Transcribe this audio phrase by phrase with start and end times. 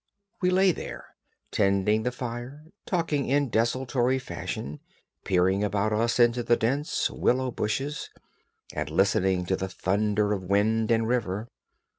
[0.41, 1.05] We lay there,
[1.51, 4.79] tending the fire, talking in desultory fashion,
[5.23, 8.09] peering about us into the dense willow bushes,
[8.73, 11.49] and listening to the thunder of wind and river.